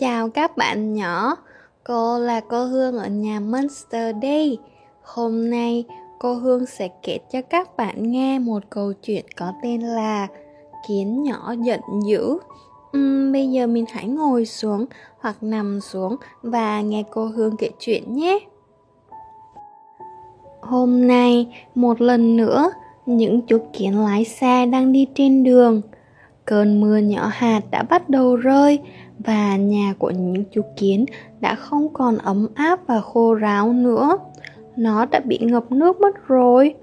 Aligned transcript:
chào 0.00 0.28
các 0.28 0.56
bạn 0.56 0.94
nhỏ, 0.94 1.36
cô 1.84 2.18
là 2.18 2.40
cô 2.40 2.64
Hương 2.64 2.98
ở 2.98 3.08
nhà 3.08 3.40
Monster 3.40 4.16
Day. 4.22 4.58
Hôm 5.02 5.50
nay 5.50 5.84
cô 6.18 6.34
Hương 6.34 6.66
sẽ 6.66 6.88
kể 7.02 7.18
cho 7.32 7.42
các 7.42 7.76
bạn 7.76 8.10
nghe 8.10 8.38
một 8.38 8.62
câu 8.70 8.92
chuyện 8.92 9.24
có 9.36 9.52
tên 9.62 9.80
là 9.80 10.26
Kiến 10.88 11.22
nhỏ 11.22 11.54
giận 11.62 11.80
dữ. 12.06 12.38
Uhm, 12.96 13.32
bây 13.32 13.50
giờ 13.50 13.66
mình 13.66 13.84
hãy 13.92 14.06
ngồi 14.06 14.46
xuống 14.46 14.86
hoặc 15.20 15.36
nằm 15.40 15.80
xuống 15.80 16.16
và 16.42 16.80
nghe 16.80 17.04
cô 17.10 17.26
Hương 17.26 17.56
kể 17.56 17.70
chuyện 17.80 18.16
nhé. 18.16 18.38
Hôm 20.60 21.06
nay, 21.06 21.64
một 21.74 22.00
lần 22.00 22.36
nữa, 22.36 22.70
những 23.06 23.40
chú 23.40 23.58
kiến 23.72 23.98
lái 23.98 24.24
xe 24.24 24.66
đang 24.66 24.92
đi 24.92 25.06
trên 25.14 25.44
đường. 25.44 25.82
Cơn 26.44 26.80
mưa 26.80 26.96
nhỏ 26.96 27.30
hạt 27.32 27.60
đã 27.70 27.82
bắt 27.82 28.08
đầu 28.08 28.36
rơi 28.36 28.80
và 29.24 29.56
nhà 29.56 29.94
của 29.98 30.10
những 30.10 30.44
chú 30.50 30.62
kiến 30.76 31.04
đã 31.40 31.54
không 31.54 31.88
còn 31.92 32.18
ấm 32.18 32.48
áp 32.54 32.80
và 32.86 33.00
khô 33.00 33.34
ráo 33.34 33.72
nữa. 33.72 34.18
Nó 34.76 35.06
đã 35.06 35.20
bị 35.20 35.38
ngập 35.38 35.72
nước 35.72 36.00
mất 36.00 36.28
rồi. 36.28 36.74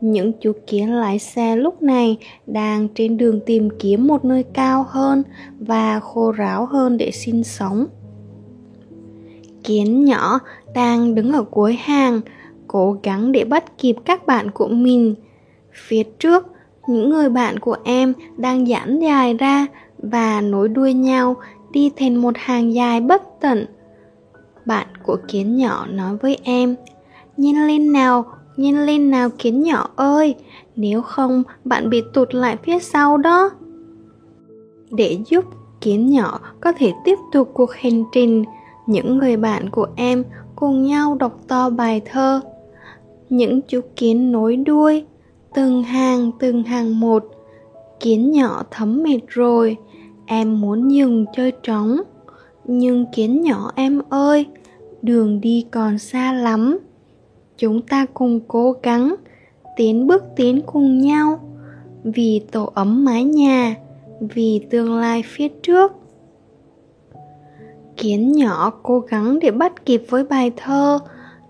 Những 0.00 0.32
chú 0.40 0.52
kiến 0.66 0.94
lái 0.94 1.18
xe 1.18 1.56
lúc 1.56 1.82
này 1.82 2.18
đang 2.46 2.88
trên 2.94 3.16
đường 3.16 3.40
tìm 3.46 3.68
kiếm 3.78 4.06
một 4.06 4.24
nơi 4.24 4.42
cao 4.42 4.86
hơn 4.88 5.22
và 5.58 6.00
khô 6.00 6.32
ráo 6.32 6.66
hơn 6.66 6.96
để 6.96 7.10
sinh 7.10 7.44
sống. 7.44 7.86
Kiến 9.64 10.04
nhỏ 10.04 10.38
đang 10.74 11.14
đứng 11.14 11.32
ở 11.32 11.42
cuối 11.42 11.74
hàng, 11.74 12.20
cố 12.66 12.98
gắng 13.02 13.32
để 13.32 13.44
bắt 13.44 13.78
kịp 13.78 13.96
các 14.04 14.26
bạn 14.26 14.50
của 14.50 14.68
mình. 14.68 15.14
Phía 15.72 16.02
trước, 16.02 16.46
những 16.88 17.10
người 17.10 17.28
bạn 17.28 17.58
của 17.58 17.76
em 17.84 18.12
đang 18.36 18.66
giãn 18.66 18.98
dài 18.98 19.34
ra 19.34 19.66
và 20.10 20.40
nối 20.40 20.68
đuôi 20.68 20.92
nhau 20.92 21.36
đi 21.70 21.90
thành 21.96 22.16
một 22.16 22.34
hàng 22.36 22.74
dài 22.74 23.00
bất 23.00 23.22
tận. 23.40 23.66
Bạn 24.66 24.86
của 25.02 25.16
kiến 25.28 25.56
nhỏ 25.56 25.86
nói 25.90 26.16
với 26.16 26.38
em, 26.42 26.76
nhìn 27.36 27.56
lên 27.66 27.92
nào, 27.92 28.24
nhìn 28.56 28.86
lên 28.86 29.10
nào 29.10 29.28
kiến 29.38 29.62
nhỏ 29.62 29.88
ơi, 29.96 30.34
nếu 30.76 31.02
không 31.02 31.42
bạn 31.64 31.90
bị 31.90 32.02
tụt 32.12 32.34
lại 32.34 32.56
phía 32.62 32.78
sau 32.78 33.16
đó. 33.16 33.50
Để 34.90 35.18
giúp 35.26 35.44
kiến 35.80 36.10
nhỏ 36.10 36.40
có 36.60 36.72
thể 36.72 36.92
tiếp 37.04 37.18
tục 37.32 37.50
cuộc 37.54 37.72
hành 37.72 38.04
trình, 38.12 38.44
những 38.86 39.18
người 39.18 39.36
bạn 39.36 39.70
của 39.70 39.86
em 39.96 40.24
cùng 40.56 40.82
nhau 40.82 41.16
đọc 41.20 41.38
to 41.48 41.70
bài 41.70 42.00
thơ. 42.04 42.40
Những 43.28 43.60
chú 43.68 43.80
kiến 43.96 44.32
nối 44.32 44.56
đuôi, 44.56 45.04
từng 45.54 45.82
hàng 45.82 46.30
từng 46.38 46.62
hàng 46.62 47.00
một, 47.00 47.24
kiến 48.00 48.30
nhỏ 48.30 48.62
thấm 48.70 49.02
mệt 49.02 49.20
rồi, 49.28 49.76
em 50.26 50.60
muốn 50.60 50.90
dừng 50.92 51.24
chơi 51.36 51.52
trống, 51.62 51.96
nhưng 52.64 53.06
kiến 53.12 53.42
nhỏ 53.42 53.72
em 53.74 54.02
ơi, 54.08 54.46
đường 55.02 55.40
đi 55.40 55.66
còn 55.70 55.98
xa 55.98 56.32
lắm. 56.32 56.78
Chúng 57.58 57.82
ta 57.82 58.06
cùng 58.14 58.40
cố 58.48 58.74
gắng, 58.82 59.14
tiến 59.76 60.06
bước 60.06 60.24
tiến 60.36 60.60
cùng 60.66 60.98
nhau. 60.98 61.40
Vì 62.04 62.42
tổ 62.52 62.70
ấm 62.74 63.04
mái 63.04 63.24
nhà, 63.24 63.76
vì 64.20 64.66
tương 64.70 64.94
lai 64.94 65.22
phía 65.26 65.48
trước. 65.48 65.92
Kiến 67.96 68.32
nhỏ 68.32 68.72
cố 68.82 69.00
gắng 69.00 69.38
để 69.38 69.50
bắt 69.50 69.86
kịp 69.86 70.02
với 70.08 70.24
bài 70.24 70.52
thơ, 70.56 70.98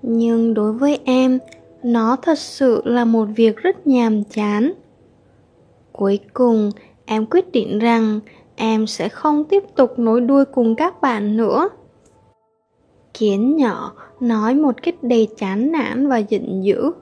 nhưng 0.03 0.55
đối 0.55 0.73
với 0.73 0.99
em, 1.05 1.39
nó 1.83 2.17
thật 2.23 2.39
sự 2.39 2.83
là 2.85 3.05
một 3.05 3.29
việc 3.37 3.57
rất 3.57 3.87
nhàm 3.87 4.25
chán. 4.25 4.73
Cuối 5.93 6.19
cùng, 6.33 6.71
em 7.07 7.27
quyết 7.27 7.53
định 7.53 7.79
rằng 7.79 8.21
em 8.57 8.87
sẽ 8.87 9.09
không 9.09 9.45
tiếp 9.45 9.65
tục 9.77 9.99
nối 9.99 10.21
đuôi 10.21 10.45
cùng 10.45 10.75
các 10.75 11.01
bạn 11.01 11.37
nữa. 11.37 11.69
Kiến 13.15 13.57
nhỏ 13.57 13.93
nói 14.21 14.55
một 14.55 14.83
cách 14.83 14.95
đầy 15.03 15.29
chán 15.37 15.73
nản 15.73 16.09
và 16.09 16.19
giận 16.19 16.65
dữ. 16.65 16.93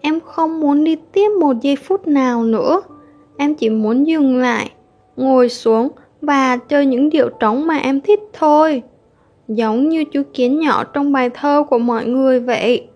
Em 0.00 0.20
không 0.20 0.60
muốn 0.60 0.84
đi 0.84 0.96
tiếp 1.12 1.28
một 1.40 1.52
giây 1.60 1.76
phút 1.76 2.06
nào 2.06 2.42
nữa. 2.42 2.82
Em 3.36 3.54
chỉ 3.54 3.70
muốn 3.70 4.06
dừng 4.06 4.38
lại, 4.38 4.70
ngồi 5.16 5.48
xuống 5.48 5.88
và 6.20 6.56
chơi 6.56 6.86
những 6.86 7.10
điệu 7.10 7.28
trống 7.40 7.66
mà 7.66 7.76
em 7.76 8.00
thích 8.00 8.20
thôi. 8.32 8.82
Giống 9.48 9.88
như 9.88 10.04
chú 10.04 10.22
kiến 10.32 10.58
nhỏ 10.58 10.84
trong 10.84 11.12
bài 11.12 11.30
thơ 11.30 11.64
của 11.70 11.78
mọi 11.78 12.06
người 12.06 12.40
vậy. 12.40 12.88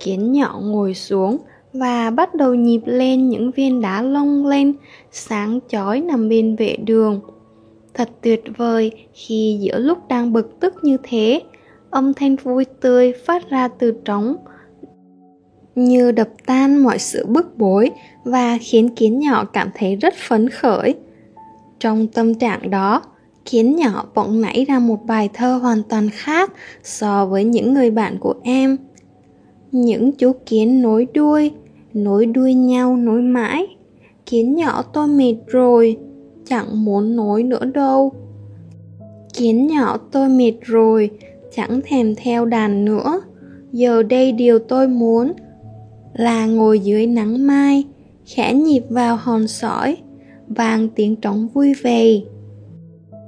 Kiến 0.00 0.32
nhỏ 0.32 0.60
ngồi 0.62 0.94
xuống 0.94 1.38
và 1.72 2.10
bắt 2.10 2.34
đầu 2.34 2.54
nhịp 2.54 2.80
lên 2.84 3.28
những 3.28 3.50
viên 3.50 3.80
đá 3.80 4.02
lông 4.02 4.46
lên, 4.46 4.72
sáng 5.10 5.58
chói 5.68 6.00
nằm 6.00 6.28
bên 6.28 6.56
vệ 6.56 6.76
đường. 6.76 7.20
Thật 7.94 8.08
tuyệt 8.20 8.44
vời 8.56 8.92
khi 9.12 9.58
giữa 9.60 9.78
lúc 9.78 10.08
đang 10.08 10.32
bực 10.32 10.60
tức 10.60 10.74
như 10.82 10.96
thế, 11.02 11.40
âm 11.90 12.14
thanh 12.14 12.36
vui 12.36 12.64
tươi 12.64 13.12
phát 13.26 13.50
ra 13.50 13.68
từ 13.68 13.92
trống, 14.04 14.36
như 15.74 16.12
đập 16.12 16.28
tan 16.46 16.82
mọi 16.82 16.98
sự 16.98 17.26
bức 17.26 17.58
bối 17.58 17.90
và 18.24 18.58
khiến 18.60 18.88
kiến 18.94 19.18
nhỏ 19.18 19.44
cảm 19.44 19.70
thấy 19.74 19.96
rất 19.96 20.14
phấn 20.28 20.48
khởi. 20.48 20.94
Trong 21.78 22.06
tâm 22.06 22.34
trạng 22.34 22.70
đó, 22.70 23.02
kiến 23.44 23.76
nhỏ 23.76 24.04
bỗng 24.14 24.40
nảy 24.40 24.64
ra 24.64 24.78
một 24.78 25.06
bài 25.06 25.28
thơ 25.34 25.56
hoàn 25.56 25.82
toàn 25.82 26.08
khác 26.12 26.52
so 26.82 27.26
với 27.26 27.44
những 27.44 27.74
người 27.74 27.90
bạn 27.90 28.18
của 28.20 28.34
em. 28.42 28.76
Những 29.72 30.12
chú 30.12 30.32
kiến 30.46 30.82
nối 30.82 31.06
đuôi 31.14 31.52
nối 31.94 32.26
đuôi 32.26 32.54
nhau 32.54 32.96
nối 32.96 33.22
mãi. 33.22 33.66
Kiến 34.26 34.54
nhỏ 34.54 34.82
tôi 34.82 35.08
mệt 35.08 35.34
rồi, 35.46 35.96
chẳng 36.46 36.84
muốn 36.84 37.16
nối 37.16 37.42
nữa 37.42 37.64
đâu. 37.64 38.12
Kiến 39.34 39.66
nhỏ 39.66 39.98
tôi 40.12 40.28
mệt 40.28 40.52
rồi, 40.60 41.10
chẳng 41.54 41.80
thèm 41.84 42.14
theo 42.14 42.44
đàn 42.44 42.84
nữa. 42.84 43.20
Giờ 43.72 44.02
đây 44.02 44.32
điều 44.32 44.58
tôi 44.58 44.88
muốn 44.88 45.32
là 46.14 46.46
ngồi 46.46 46.78
dưới 46.78 47.06
nắng 47.06 47.46
mai, 47.46 47.84
khẽ 48.26 48.54
nhịp 48.54 48.82
vào 48.88 49.16
hòn 49.16 49.48
sỏi, 49.48 49.96
vang 50.48 50.88
tiếng 50.88 51.16
trống 51.16 51.48
vui 51.48 51.74
vẻ. 51.82 52.20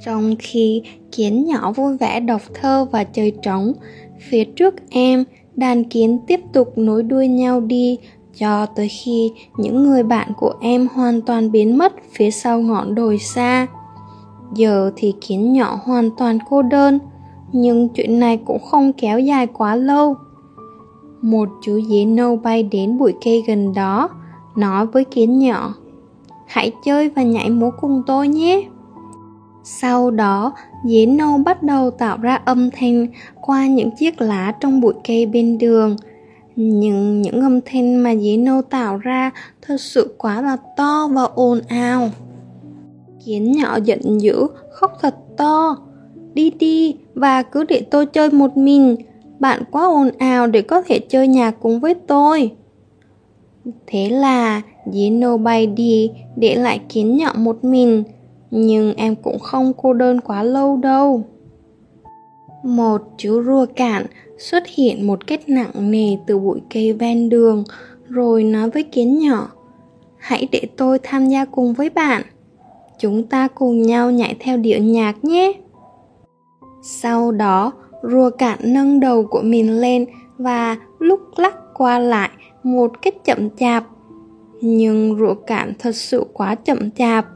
Trong 0.05 0.35
khi 0.39 0.83
kiến 1.13 1.45
nhỏ 1.45 1.73
vui 1.73 1.97
vẻ 1.97 2.21
đọc 2.21 2.43
thơ 2.55 2.87
và 2.91 3.05
chơi 3.05 3.33
trống, 3.43 3.73
phía 4.19 4.45
trước 4.45 4.75
em, 4.91 5.25
đàn 5.57 5.85
kiến 5.85 6.19
tiếp 6.27 6.41
tục 6.53 6.79
nối 6.79 7.03
đuôi 7.03 7.29
nhau 7.29 7.61
đi 7.61 7.99
cho 8.39 8.67
tới 8.67 8.89
khi 8.89 9.33
những 9.57 9.83
người 9.83 10.03
bạn 10.03 10.33
của 10.37 10.55
em 10.61 10.89
hoàn 10.95 11.21
toàn 11.21 11.53
biến 11.53 11.79
mất 11.79 11.93
phía 12.13 12.31
sau 12.31 12.61
ngọn 12.61 12.95
đồi 12.95 13.19
xa. 13.19 13.67
Giờ 14.55 14.91
thì 14.97 15.15
kiến 15.21 15.53
nhỏ 15.53 15.81
hoàn 15.85 16.11
toàn 16.11 16.39
cô 16.51 16.63
đơn, 16.63 16.99
nhưng 17.53 17.89
chuyện 17.89 18.21
này 18.21 18.41
cũng 18.45 18.59
không 18.65 18.93
kéo 18.93 19.21
dài 19.21 19.47
quá 19.47 19.77
lâu. 19.77 20.17
Một 21.23 21.49
chú 21.63 21.81
dế 21.91 22.05
nâu 22.05 22.37
bay 22.37 22.63
đến 22.63 22.99
bụi 22.99 23.15
cây 23.25 23.45
gần 23.47 23.75
đó, 23.75 24.09
nói 24.57 24.87
với 24.87 25.05
kiến 25.05 25.39
nhỏ, 25.39 25.75
hãy 26.47 26.73
chơi 26.85 27.09
và 27.09 27.23
nhảy 27.23 27.51
múa 27.51 27.71
cùng 27.81 28.03
tôi 28.07 28.29
nhé. 28.29 28.63
Sau 29.65 30.11
đó, 30.11 30.53
dế 30.85 31.07
nâu 31.07 31.39
bắt 31.39 31.63
đầu 31.63 31.91
tạo 31.91 32.19
ra 32.23 32.35
âm 32.45 32.71
thanh 32.71 33.07
qua 33.41 33.67
những 33.67 33.91
chiếc 33.99 34.21
lá 34.21 34.53
trong 34.61 34.81
bụi 34.81 34.95
cây 35.05 35.27
bên 35.27 35.59
đường 35.59 35.97
nhưng 36.57 37.23
những 37.23 37.41
âm 37.41 37.61
thanh 37.61 38.03
mà 38.03 38.15
dế 38.15 38.37
tạo 38.71 38.97
ra 38.97 39.31
thật 39.63 39.77
sự 39.81 40.15
quá 40.19 40.43
là 40.43 40.57
to 40.77 41.09
và 41.13 41.23
ồn 41.23 41.61
ào. 41.69 42.11
Kiến 43.25 43.53
nhỏ 43.53 43.79
giận 43.85 44.21
dữ, 44.21 44.47
khóc 44.71 44.99
thật 45.01 45.15
to. 45.37 45.77
Đi 46.35 46.51
đi, 46.51 46.97
và 47.15 47.43
cứ 47.43 47.65
để 47.65 47.83
tôi 47.91 48.07
chơi 48.07 48.31
một 48.31 48.57
mình. 48.57 48.97
Bạn 49.39 49.63
quá 49.71 49.87
ồn 49.87 50.11
ào 50.19 50.47
để 50.47 50.63
có 50.63 50.83
thể 50.83 50.99
chơi 50.99 51.29
nhạc 51.29 51.51
cùng 51.61 51.81
với 51.81 51.95
tôi. 51.95 52.51
Thế 53.87 54.09
là 54.09 54.63
dế 54.93 55.11
bay 55.43 55.67
đi, 55.67 56.11
để 56.37 56.55
lại 56.55 56.81
kiến 56.89 57.17
nhỏ 57.17 57.33
một 57.37 57.65
mình. 57.65 58.05
Nhưng 58.51 58.95
em 58.95 59.15
cũng 59.15 59.39
không 59.39 59.73
cô 59.77 59.93
đơn 59.93 60.21
quá 60.21 60.43
lâu 60.43 60.77
đâu. 60.77 61.25
Một 62.63 63.03
chú 63.17 63.43
rùa 63.43 63.67
cạn 63.77 64.07
xuất 64.43 64.67
hiện 64.67 65.07
một 65.07 65.27
kết 65.27 65.49
nặng 65.49 65.71
nề 65.91 66.17
từ 66.27 66.39
bụi 66.39 66.61
cây 66.75 66.93
ven 66.93 67.29
đường, 67.29 67.65
rồi 68.09 68.45
nói 68.45 68.71
với 68.71 68.83
kiến 68.83 69.19
nhỏ, 69.19 69.49
hãy 70.19 70.49
để 70.53 70.63
tôi 70.77 70.99
tham 71.03 71.29
gia 71.29 71.45
cùng 71.45 71.73
với 71.73 71.91
bạn. 71.91 72.23
Chúng 72.99 73.23
ta 73.23 73.49
cùng 73.49 73.83
nhau 73.83 74.11
nhảy 74.11 74.37
theo 74.41 74.57
điệu 74.57 74.79
nhạc 74.79 75.25
nhé. 75.25 75.53
Sau 76.83 77.33
đó, 77.33 77.73
rùa 78.03 78.31
cạn 78.31 78.59
nâng 78.63 79.01
đầu 79.01 79.25
của 79.25 79.41
mình 79.43 79.81
lên 79.81 80.07
và 80.39 80.77
lúc 80.99 81.21
lắc 81.37 81.55
qua 81.75 81.99
lại 81.99 82.31
một 82.63 83.03
cách 83.03 83.15
chậm 83.25 83.51
chạp. 83.57 83.85
Nhưng 84.61 85.17
rùa 85.19 85.35
cạn 85.35 85.73
thật 85.79 85.97
sự 85.97 86.25
quá 86.33 86.55
chậm 86.55 86.91
chạp. 86.91 87.27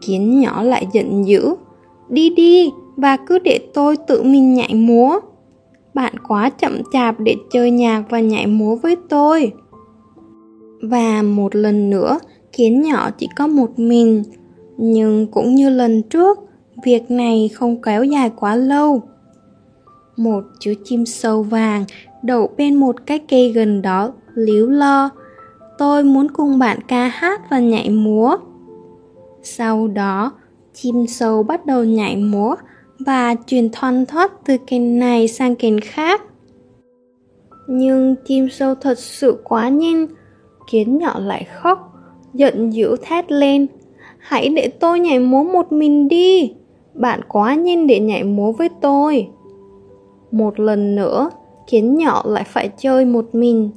Kiến 0.00 0.40
nhỏ 0.40 0.62
lại 0.62 0.86
giận 0.92 1.26
dữ, 1.26 1.54
đi 2.08 2.30
đi, 2.30 2.70
và 2.96 3.16
cứ 3.16 3.38
để 3.38 3.60
tôi 3.74 3.96
tự 3.96 4.22
mình 4.22 4.54
nhảy 4.54 4.74
múa 4.74 5.20
bạn 5.96 6.12
quá 6.28 6.50
chậm 6.50 6.82
chạp 6.92 7.20
để 7.20 7.36
chơi 7.50 7.70
nhạc 7.70 8.02
và 8.10 8.20
nhảy 8.20 8.46
múa 8.46 8.76
với 8.76 8.96
tôi. 9.08 9.52
Và 10.82 11.22
một 11.22 11.56
lần 11.56 11.90
nữa, 11.90 12.18
kiến 12.52 12.82
nhỏ 12.82 13.10
chỉ 13.10 13.28
có 13.36 13.46
một 13.46 13.78
mình. 13.78 14.22
Nhưng 14.76 15.26
cũng 15.26 15.54
như 15.54 15.70
lần 15.70 16.02
trước, 16.02 16.38
việc 16.84 17.10
này 17.10 17.50
không 17.54 17.82
kéo 17.82 18.04
dài 18.04 18.30
quá 18.36 18.56
lâu. 18.56 19.02
Một 20.16 20.44
chú 20.60 20.72
chim 20.84 21.06
sâu 21.06 21.42
vàng 21.42 21.84
đậu 22.22 22.50
bên 22.56 22.74
một 22.74 22.96
cái 23.06 23.18
cây 23.18 23.52
gần 23.52 23.82
đó, 23.82 24.12
líu 24.34 24.70
lo. 24.70 25.10
Tôi 25.78 26.04
muốn 26.04 26.28
cùng 26.28 26.58
bạn 26.58 26.78
ca 26.88 27.08
hát 27.08 27.40
và 27.50 27.58
nhảy 27.58 27.90
múa. 27.90 28.36
Sau 29.42 29.88
đó, 29.88 30.32
chim 30.74 31.06
sâu 31.06 31.42
bắt 31.42 31.66
đầu 31.66 31.84
nhảy 31.84 32.16
múa 32.16 32.54
và 33.06 33.34
truyền 33.46 33.70
thoăn 33.72 34.06
thoát 34.06 34.32
từ 34.44 34.56
kênh 34.66 34.98
này 34.98 35.28
sang 35.28 35.56
kênh 35.56 35.80
khác. 35.80 36.22
Nhưng 37.66 38.14
chim 38.24 38.48
sâu 38.48 38.74
thật 38.74 38.98
sự 38.98 39.40
quá 39.44 39.68
nhanh, 39.68 40.06
kiến 40.70 40.98
nhỏ 40.98 41.18
lại 41.18 41.46
khóc, 41.54 41.92
giận 42.34 42.70
dữ 42.70 42.96
thét 43.02 43.32
lên. 43.32 43.66
Hãy 44.18 44.48
để 44.48 44.68
tôi 44.80 45.00
nhảy 45.00 45.18
múa 45.18 45.42
một 45.42 45.72
mình 45.72 46.08
đi, 46.08 46.54
bạn 46.94 47.20
quá 47.28 47.54
nhanh 47.54 47.86
để 47.86 48.00
nhảy 48.00 48.24
múa 48.24 48.52
với 48.52 48.68
tôi. 48.80 49.28
Một 50.30 50.60
lần 50.60 50.96
nữa, 50.96 51.30
kiến 51.66 51.94
nhỏ 51.94 52.22
lại 52.26 52.44
phải 52.46 52.70
chơi 52.78 53.04
một 53.04 53.24
mình. 53.32 53.70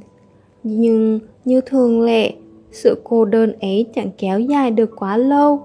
Nhưng 0.63 1.19
như 1.45 1.61
thường 1.61 2.01
lệ, 2.01 2.33
sự 2.71 3.01
cô 3.03 3.25
đơn 3.25 3.53
ấy 3.61 3.85
chẳng 3.95 4.09
kéo 4.17 4.39
dài 4.39 4.71
được 4.71 4.89
quá 4.95 5.17
lâu. 5.17 5.61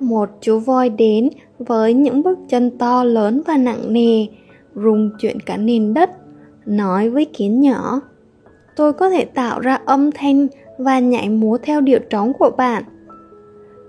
Một 0.00 0.28
chú 0.40 0.58
voi 0.58 0.88
đến 0.88 1.28
với 1.58 1.94
những 1.94 2.22
bước 2.22 2.38
chân 2.48 2.78
to 2.78 3.04
lớn 3.04 3.42
và 3.46 3.56
nặng 3.56 3.92
nề, 3.92 4.26
rung 4.74 5.10
chuyển 5.20 5.40
cả 5.40 5.56
nền 5.56 5.94
đất, 5.94 6.10
nói 6.66 7.10
với 7.10 7.24
kiến 7.24 7.60
nhỏ, 7.60 8.00
tôi 8.76 8.92
có 8.92 9.10
thể 9.10 9.24
tạo 9.24 9.60
ra 9.60 9.74
âm 9.84 10.10
thanh 10.12 10.46
và 10.78 10.98
nhảy 10.98 11.28
múa 11.28 11.58
theo 11.62 11.80
điệu 11.80 11.98
trống 12.10 12.32
của 12.32 12.50
bạn. 12.50 12.84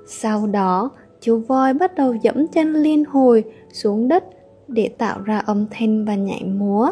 Sau 0.07 0.47
đó, 0.47 0.89
chú 1.21 1.37
voi 1.37 1.73
bắt 1.73 1.95
đầu 1.95 2.15
dẫm 2.21 2.47
chân 2.47 2.73
liên 2.73 3.05
hồi 3.05 3.43
xuống 3.73 4.07
đất 4.07 4.23
để 4.67 4.89
tạo 4.97 5.21
ra 5.21 5.37
âm 5.37 5.65
thanh 5.71 6.05
và 6.05 6.15
nhảy 6.15 6.43
múa. 6.43 6.91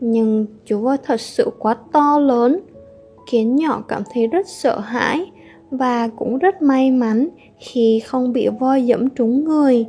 Nhưng 0.00 0.46
chú 0.64 0.80
voi 0.80 0.96
thật 1.02 1.20
sự 1.20 1.50
quá 1.58 1.76
to 1.92 2.18
lớn 2.18 2.60
kiến 3.30 3.56
nhỏ 3.56 3.82
cảm 3.88 4.02
thấy 4.12 4.26
rất 4.26 4.48
sợ 4.48 4.78
hãi 4.78 5.32
và 5.76 6.08
cũng 6.08 6.38
rất 6.38 6.62
may 6.62 6.90
mắn 6.90 7.28
khi 7.58 8.00
không 8.00 8.32
bị 8.32 8.48
voi 8.60 8.86
dẫm 8.86 9.10
trúng 9.10 9.44
người. 9.44 9.86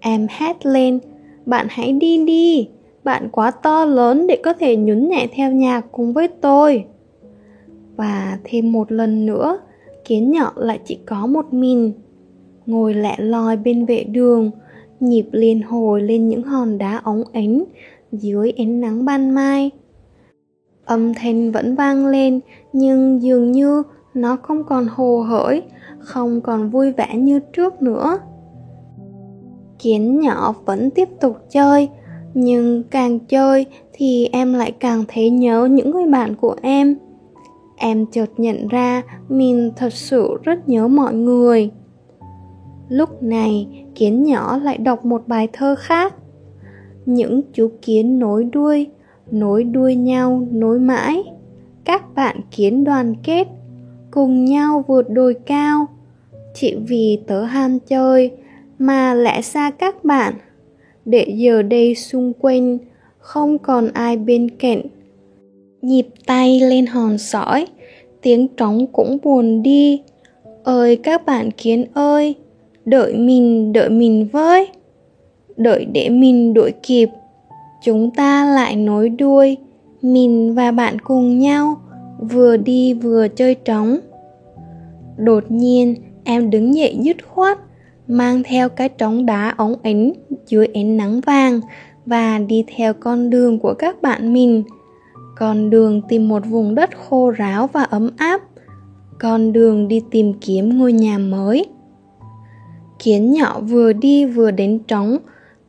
Em 0.00 0.26
hét 0.30 0.66
lên, 0.66 0.98
bạn 1.46 1.66
hãy 1.70 1.92
đi 1.92 2.24
đi, 2.24 2.68
bạn 3.04 3.28
quá 3.32 3.50
to 3.50 3.84
lớn 3.84 4.26
để 4.26 4.38
có 4.42 4.52
thể 4.52 4.76
nhún 4.76 5.08
nhảy 5.08 5.28
theo 5.32 5.52
nhạc 5.52 5.80
cùng 5.92 6.12
với 6.12 6.28
tôi. 6.28 6.84
Và 7.96 8.38
thêm 8.44 8.72
một 8.72 8.92
lần 8.92 9.26
nữa, 9.26 9.58
kiến 10.04 10.30
nhỏ 10.30 10.52
lại 10.56 10.80
chỉ 10.84 10.98
có 11.06 11.26
một 11.26 11.52
mình. 11.52 11.92
Ngồi 12.66 12.94
lẹ 12.94 13.14
loi 13.18 13.56
bên 13.56 13.86
vệ 13.86 14.04
đường, 14.04 14.50
nhịp 15.00 15.26
liên 15.32 15.62
hồi 15.62 16.02
lên 16.02 16.28
những 16.28 16.42
hòn 16.42 16.78
đá 16.78 17.00
óng 17.04 17.22
ánh 17.32 17.64
dưới 18.12 18.52
ánh 18.56 18.80
nắng 18.80 19.04
ban 19.04 19.30
mai 19.30 19.70
âm 20.84 21.14
thanh 21.14 21.52
vẫn 21.52 21.74
vang 21.74 22.06
lên, 22.06 22.40
nhưng 22.72 23.22
dường 23.22 23.52
như 23.52 23.82
nó 24.14 24.36
không 24.42 24.64
còn 24.64 24.86
hồ 24.86 25.20
hởi, 25.28 25.62
không 25.98 26.40
còn 26.40 26.70
vui 26.70 26.92
vẻ 26.92 27.16
như 27.16 27.40
trước 27.52 27.82
nữa. 27.82 28.18
Kiến 29.78 30.20
nhỏ 30.20 30.54
vẫn 30.64 30.90
tiếp 30.90 31.08
tục 31.20 31.36
chơi, 31.50 31.88
nhưng 32.34 32.82
càng 32.82 33.18
chơi 33.18 33.66
thì 33.92 34.28
em 34.32 34.54
lại 34.54 34.72
càng 34.80 35.04
thấy 35.08 35.30
nhớ 35.30 35.68
những 35.70 35.90
người 35.90 36.06
bạn 36.06 36.34
của 36.34 36.56
em. 36.62 36.96
Em 37.76 38.06
chợt 38.06 38.30
nhận 38.36 38.68
ra 38.68 39.02
mình 39.28 39.70
thật 39.76 39.92
sự 39.92 40.28
rất 40.42 40.68
nhớ 40.68 40.88
mọi 40.88 41.14
người. 41.14 41.70
Lúc 42.88 43.22
này, 43.22 43.84
kiến 43.94 44.24
nhỏ 44.24 44.56
lại 44.56 44.78
đọc 44.78 45.04
một 45.04 45.22
bài 45.26 45.48
thơ 45.52 45.74
khác. 45.78 46.14
Những 47.06 47.42
chú 47.52 47.70
kiến 47.82 48.18
nối 48.18 48.44
đuôi 48.44 48.86
nối 49.30 49.64
đuôi 49.64 49.94
nhau, 49.94 50.46
nối 50.52 50.78
mãi. 50.78 51.22
Các 51.84 52.14
bạn 52.14 52.40
kiến 52.50 52.84
đoàn 52.84 53.14
kết, 53.22 53.48
cùng 54.10 54.44
nhau 54.44 54.84
vượt 54.88 55.10
đồi 55.10 55.34
cao. 55.46 55.86
Chỉ 56.54 56.76
vì 56.86 57.18
tớ 57.26 57.42
ham 57.42 57.78
chơi 57.78 58.30
mà 58.78 59.14
lẽ 59.14 59.42
xa 59.42 59.70
các 59.70 60.04
bạn. 60.04 60.34
Để 61.04 61.26
giờ 61.36 61.62
đây 61.62 61.94
xung 61.94 62.32
quanh, 62.40 62.78
không 63.18 63.58
còn 63.58 63.88
ai 63.92 64.16
bên 64.16 64.50
cạnh. 64.50 64.82
Nhịp 65.82 66.06
tay 66.26 66.60
lên 66.60 66.86
hòn 66.86 67.18
sỏi, 67.18 67.66
tiếng 68.22 68.48
trống 68.56 68.86
cũng 68.92 69.18
buồn 69.22 69.62
đi. 69.62 70.02
Ơi 70.64 70.96
các 70.96 71.26
bạn 71.26 71.50
kiến 71.50 71.84
ơi, 71.94 72.34
đợi 72.84 73.14
mình 73.14 73.72
đợi 73.72 73.90
mình 73.90 74.28
với. 74.32 74.68
Đợi 75.56 75.84
để 75.84 76.08
mình 76.08 76.54
đuổi 76.54 76.72
kịp 76.82 77.08
chúng 77.82 78.10
ta 78.10 78.44
lại 78.44 78.76
nối 78.76 79.08
đuôi, 79.08 79.56
mình 80.02 80.54
và 80.54 80.70
bạn 80.70 80.98
cùng 80.98 81.38
nhau, 81.38 81.80
vừa 82.18 82.56
đi 82.56 82.94
vừa 82.94 83.28
chơi 83.28 83.54
trống. 83.54 83.98
Đột 85.16 85.44
nhiên, 85.48 85.94
em 86.24 86.50
đứng 86.50 86.74
dậy 86.74 86.98
dứt 87.00 87.16
khoát, 87.28 87.58
mang 88.08 88.42
theo 88.42 88.68
cái 88.68 88.88
trống 88.88 89.26
đá 89.26 89.54
ống 89.56 89.74
ánh 89.82 90.12
dưới 90.46 90.66
ánh 90.74 90.96
nắng 90.96 91.20
vàng 91.20 91.60
và 92.06 92.38
đi 92.38 92.64
theo 92.76 92.94
con 92.94 93.30
đường 93.30 93.58
của 93.58 93.74
các 93.74 94.02
bạn 94.02 94.32
mình. 94.32 94.62
Con 95.36 95.70
đường 95.70 96.02
tìm 96.08 96.28
một 96.28 96.46
vùng 96.46 96.74
đất 96.74 96.90
khô 97.08 97.30
ráo 97.30 97.66
và 97.66 97.82
ấm 97.82 98.10
áp. 98.16 98.42
Con 99.18 99.52
đường 99.52 99.88
đi 99.88 100.02
tìm 100.10 100.32
kiếm 100.40 100.78
ngôi 100.78 100.92
nhà 100.92 101.18
mới. 101.18 101.66
Kiến 102.98 103.32
nhỏ 103.32 103.60
vừa 103.60 103.92
đi 103.92 104.24
vừa 104.24 104.50
đến 104.50 104.78
trống 104.88 105.18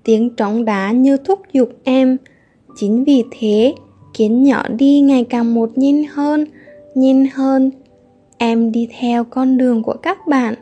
tiếng 0.04 0.30
trống 0.36 0.66
đá 0.66 0.92
như 0.92 1.18
thúc 1.18 1.40
giục 1.54 1.70
em. 1.84 2.18
Chính 2.76 3.04
vì 3.04 3.24
thế, 3.40 3.74
kiến 4.14 4.44
nhỏ 4.44 4.64
đi 4.70 5.00
ngày 5.00 5.24
càng 5.24 5.54
một 5.54 5.78
nhanh 5.78 6.04
hơn 6.04 6.46
nhanh 6.96 7.26
hơn. 7.34 7.72
Em 8.38 8.72
đi 8.72 8.88
theo 9.00 9.24
con 9.24 9.58
đường 9.58 9.84
của 9.84 9.94
các 9.94 10.28
bạn. 10.28 10.54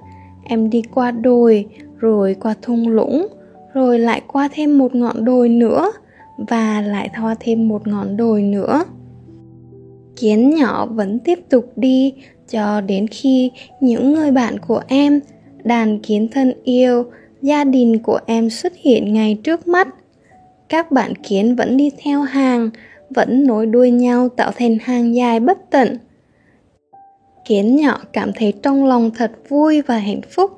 Em 0.44 0.70
đi 0.70 0.82
qua 0.94 1.12
đồi, 1.12 1.66
rồi 1.98 2.36
qua 2.40 2.56
thung 2.62 2.88
lũng, 2.88 3.28
rồi 3.74 4.00
lại 4.00 4.22
qua 4.28 4.50
thêm 4.52 4.78
một 4.78 4.96
ngọn 4.96 5.26
đồi 5.26 5.50
nữa, 5.50 5.92
và 6.38 6.82
lại 6.82 7.10
thoa 7.16 7.36
thêm 7.40 7.68
một 7.68 7.88
ngọn 7.88 8.18
đồi 8.18 8.42
nữa. 8.42 8.84
Kiến 10.16 10.50
nhỏ 10.50 10.86
vẫn 10.86 11.20
tiếp 11.20 11.40
tục 11.50 11.72
đi, 11.76 12.14
cho 12.50 12.82
đến 12.82 13.08
khi 13.08 13.52
những 13.82 14.14
người 14.14 14.32
bạn 14.32 14.60
của 14.60 14.82
em, 14.88 15.20
đàn 15.64 16.00
kiến 16.00 16.28
thân 16.32 16.54
yêu 16.64 17.04
gia 17.42 17.64
đình 17.64 18.00
của 18.04 18.20
em 18.26 18.50
xuất 18.50 18.74
hiện 18.76 19.14
ngay 19.14 19.38
trước 19.44 19.68
mắt. 19.68 19.88
Các 20.70 20.92
bạn 20.92 21.16
kiến 21.16 21.56
vẫn 21.56 21.78
đi 21.78 21.92
theo 22.04 22.22
hàng, 22.22 22.70
vẫn 23.10 23.48
nối 23.48 23.66
đuôi 23.66 23.92
nhau 23.92 24.30
tạo 24.30 24.52
thành 24.56 24.78
hàng 24.82 25.16
dài 25.16 25.40
bất 25.40 25.58
tận. 25.70 25.98
Kiến 27.46 27.76
nhỏ 27.76 28.00
cảm 28.14 28.32
thấy 28.36 28.54
trong 28.64 28.86
lòng 28.86 29.12
thật 29.16 29.32
vui 29.50 29.82
và 29.82 29.98
hạnh 29.98 30.22
phúc. 30.30 30.52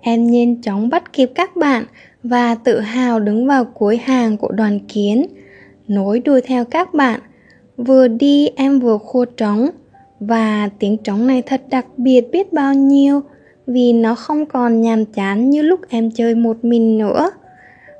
Em 0.00 0.30
nhanh 0.30 0.62
chóng 0.62 0.88
bắt 0.88 1.12
kịp 1.12 1.30
các 1.34 1.56
bạn 1.56 1.84
và 2.22 2.54
tự 2.54 2.80
hào 2.80 3.20
đứng 3.20 3.46
vào 3.46 3.64
cuối 3.64 3.96
hàng 3.96 4.36
của 4.36 4.52
đoàn 4.52 4.80
kiến, 4.88 5.26
nối 5.88 6.20
đuôi 6.20 6.40
theo 6.40 6.64
các 6.64 6.94
bạn. 6.94 7.20
Vừa 7.76 8.08
đi, 8.08 8.48
em 8.56 8.80
vừa 8.80 8.98
khua 8.98 9.24
trống. 9.24 9.68
Và 10.20 10.68
tiếng 10.78 10.96
trống 10.96 11.26
này 11.26 11.42
thật 11.42 11.62
đặc 11.70 11.86
biệt 11.96 12.24
biết 12.32 12.52
bao 12.52 12.74
nhiêu? 12.74 13.22
Vì 13.68 13.92
nó 13.92 14.14
không 14.14 14.46
còn 14.46 14.80
nhàm 14.80 15.04
chán 15.04 15.50
như 15.50 15.62
lúc 15.62 15.80
em 15.88 16.10
chơi 16.10 16.34
một 16.34 16.64
mình 16.64 16.98
nữa. 16.98 17.30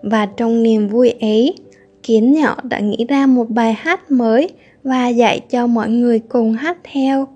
Và 0.02 0.26
trong 0.26 0.62
niềm 0.62 0.88
vui 0.88 1.10
ấy, 1.10 1.54
kiến 2.02 2.32
nhỏ 2.32 2.56
đã 2.62 2.78
nghĩ 2.78 3.06
ra 3.08 3.26
một 3.26 3.50
bài 3.50 3.72
hát 3.72 4.10
mới 4.10 4.50
và 4.84 5.08
dạy 5.08 5.40
cho 5.50 5.66
mọi 5.66 5.88
người 5.88 6.18
cùng 6.18 6.52
hát 6.52 6.78
theo. 6.92 7.28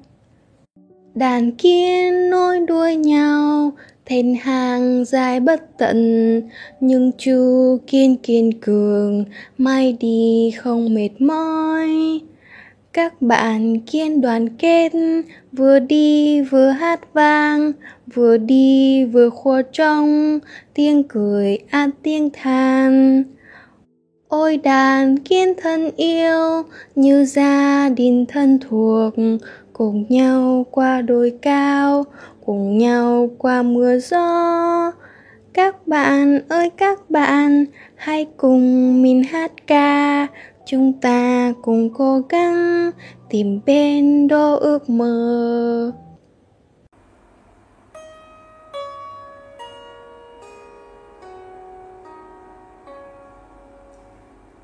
Đàn 1.14 1.52
kiến 1.52 2.30
nối 2.30 2.60
đuôi 2.60 2.96
nhau 2.96 3.72
thành 4.06 4.34
hàng 4.34 5.04
dài 5.04 5.40
bất 5.40 5.78
tận, 5.78 6.42
nhưng 6.80 7.12
chu 7.18 7.78
kiên 7.86 8.16
kiên 8.16 8.60
cường, 8.60 9.24
mai 9.58 9.96
đi 10.00 10.50
không 10.58 10.94
mệt 10.94 11.10
mỏi 11.18 12.20
các 12.92 13.22
bạn 13.22 13.80
kiên 13.80 14.20
đoàn 14.20 14.48
kết, 14.48 14.92
vừa 15.52 15.78
đi 15.78 16.40
vừa 16.40 16.68
hát 16.68 17.00
vang, 17.12 17.72
vừa 18.14 18.36
đi 18.36 19.04
vừa 19.04 19.30
khua 19.30 19.62
trong, 19.72 20.38
tiếng 20.74 21.02
cười 21.08 21.58
an 21.70 21.90
tiếng 22.02 22.30
than. 22.32 23.22
Ôi 24.28 24.56
đàn 24.56 25.18
kiên 25.18 25.54
thân 25.62 25.90
yêu, 25.96 26.62
như 26.94 27.24
gia 27.24 27.88
đình 27.88 28.26
thân 28.28 28.58
thuộc, 28.68 29.14
cùng 29.72 30.04
nhau 30.08 30.66
qua 30.70 31.02
đồi 31.02 31.32
cao, 31.42 32.04
cùng 32.46 32.78
nhau 32.78 33.30
qua 33.38 33.62
mưa 33.62 33.98
gió. 33.98 34.92
Các 35.52 35.86
bạn 35.86 36.40
ơi 36.48 36.70
các 36.76 37.10
bạn, 37.10 37.64
hãy 37.94 38.26
cùng 38.36 39.02
mình 39.02 39.22
hát 39.22 39.52
ca 39.66 40.26
chúng 40.66 40.92
ta 41.00 41.52
cùng 41.62 41.94
cố 41.94 42.20
gắng 42.28 42.90
tìm 43.30 43.60
bên 43.66 44.28
đô 44.28 44.56
ước 44.56 44.90
mơ. 44.90 45.92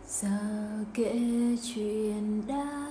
Giờ 0.06 0.28
kể 0.94 1.12
chuyện 1.62 2.42
đã 2.46 2.87